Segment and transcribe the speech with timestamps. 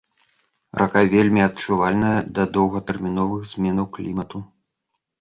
[0.81, 4.47] Рака вельмі адчувальная да доўгатэрміновых зменаў клімату.